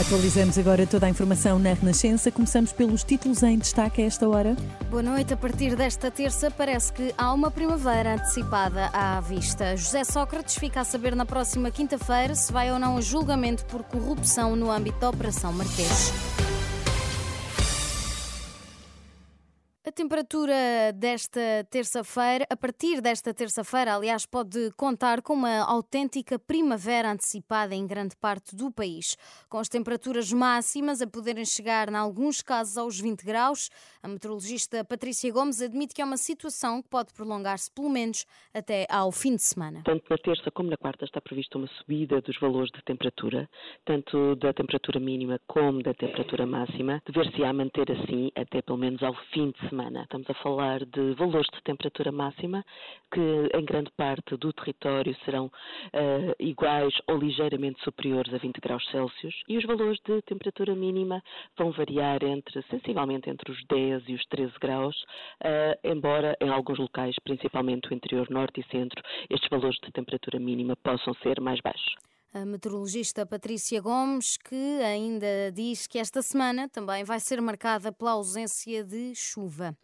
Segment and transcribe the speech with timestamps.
[0.00, 2.28] Atualizamos agora toda a informação na Renascença.
[2.28, 4.56] Começamos pelos títulos em destaque a esta hora.
[4.90, 5.32] Boa noite.
[5.32, 9.76] A partir desta terça, parece que há uma primavera antecipada à vista.
[9.76, 13.84] José Sócrates fica a saber na próxima quinta-feira se vai ou não a julgamento por
[13.84, 16.12] corrupção no âmbito da Operação Marquês.
[19.94, 21.40] Temperatura desta
[21.70, 28.16] terça-feira, a partir desta terça-feira, aliás, pode contar com uma autêntica primavera antecipada em grande
[28.16, 29.16] parte do país,
[29.48, 33.70] com as temperaturas máximas a poderem chegar, em alguns casos, aos 20 graus.
[34.02, 38.86] A meteorologista Patrícia Gomes admite que é uma situação que pode prolongar-se pelo menos até
[38.90, 39.82] ao fim de semana.
[39.84, 43.48] Tanto na terça como na quarta está prevista uma subida dos valores de temperatura,
[43.84, 47.00] tanto da temperatura mínima como da temperatura máxima.
[47.06, 51.46] Dever-se-á manter assim até pelo menos ao fim de semana Estamos a falar de valores
[51.52, 52.64] de temperatura máxima
[53.12, 53.20] que
[53.54, 59.34] em grande parte do território serão uh, iguais ou ligeiramente superiores a 20 graus Celsius
[59.46, 61.22] e os valores de temperatura mínima
[61.58, 64.96] vão variar entre sensivelmente entre os 10 e os 13 graus,
[65.42, 70.38] uh, embora em alguns locais, principalmente o interior norte e centro, estes valores de temperatura
[70.38, 71.94] mínima possam ser mais baixos.
[72.36, 78.10] A meteorologista Patrícia Gomes, que ainda diz que esta semana também vai ser marcada pela
[78.10, 79.78] ausência de chuva.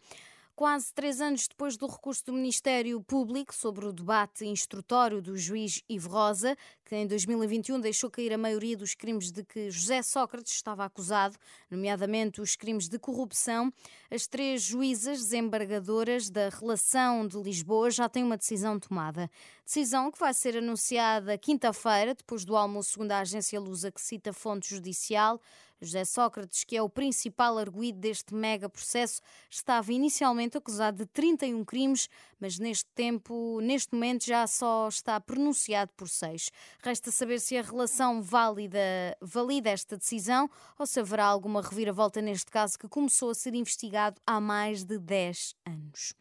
[0.53, 5.81] Quase três anos depois do recurso do Ministério Público sobre o debate instrutório do juiz
[5.87, 6.57] Ivo Rosa,
[6.91, 11.37] que em 2021 deixou cair a maioria dos crimes de que José Sócrates estava acusado,
[11.69, 13.71] nomeadamente os crimes de corrupção,
[14.13, 19.31] as três juízas desembargadoras da relação de Lisboa já têm uma decisão tomada.
[19.63, 24.33] Decisão que vai ser anunciada quinta-feira, depois do almoço, segundo a agência Lusa, que cita
[24.33, 25.39] fonte judicial.
[25.81, 29.19] José Sócrates, que é o principal arguído deste mega processo,
[29.49, 32.07] estava inicialmente acusado de 31 crimes,
[32.39, 36.51] mas neste tempo, neste momento, já só está pronunciado por seis.
[36.83, 38.79] Resta saber se a relação válida,
[39.21, 40.49] valida esta decisão
[40.79, 44.97] ou se haverá alguma reviravolta neste caso que começou a ser investigado há mais de
[44.97, 46.15] 10 anos.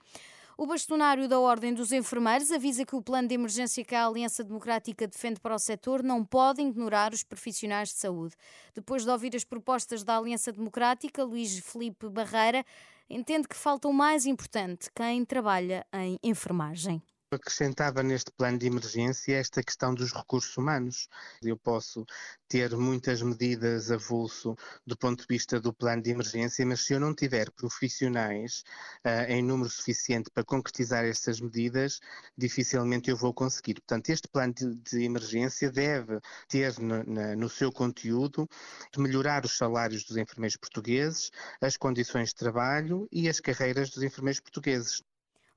[0.58, 4.44] O bastonário da Ordem dos Enfermeiros avisa que o plano de emergência que a Aliança
[4.44, 8.36] Democrática defende para o setor não pode ignorar os profissionais de saúde.
[8.74, 12.66] Depois de ouvir as propostas da Aliança Democrática, Luís Felipe Barreira
[13.08, 17.02] entende que falta o mais importante, quem trabalha em enfermagem
[17.36, 21.08] acrescentava neste plano de emergência esta questão dos recursos humanos.
[21.42, 22.04] Eu posso
[22.48, 27.00] ter muitas medidas avulso do ponto de vista do plano de emergência, mas se eu
[27.00, 28.64] não tiver profissionais
[29.06, 32.00] uh, em número suficiente para concretizar essas medidas,
[32.36, 33.74] dificilmente eu vou conseguir.
[33.74, 36.18] Portanto, este plano de, de emergência deve
[36.48, 38.48] ter no, na, no seu conteúdo
[38.96, 41.30] melhorar os salários dos enfermeiros portugueses,
[41.60, 45.02] as condições de trabalho e as carreiras dos enfermeiros portugueses.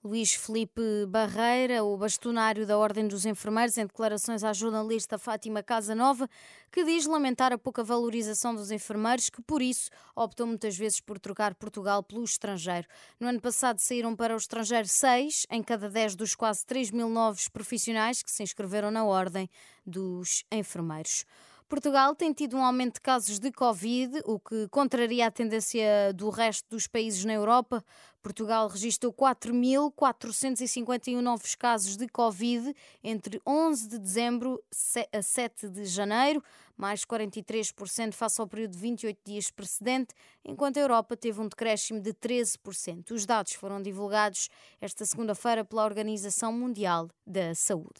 [0.05, 6.29] Luís Felipe Barreira, o bastonário da Ordem dos Enfermeiros, em declarações à jornalista Fátima Casanova,
[6.69, 11.17] que diz lamentar a pouca valorização dos enfermeiros, que por isso optam muitas vezes por
[11.17, 12.85] trocar Portugal pelo estrangeiro.
[13.17, 17.07] No ano passado saíram para o estrangeiro seis em cada dez dos quase 3 mil
[17.07, 19.49] novos profissionais que se inscreveram na Ordem
[19.85, 21.23] dos Enfermeiros.
[21.73, 26.29] Portugal tem tido um aumento de casos de Covid, o que contraria a tendência do
[26.29, 27.83] resto dos países na Europa.
[28.21, 34.63] Portugal registrou 4.451 novos casos de Covid entre 11 de dezembro
[35.11, 36.43] a 7 de janeiro,
[36.77, 40.13] mais 43% face ao período de 28 dias precedente,
[40.45, 43.09] enquanto a Europa teve um decréscimo de 13%.
[43.09, 44.47] Os dados foram divulgados
[44.79, 47.99] esta segunda-feira pela Organização Mundial da Saúde.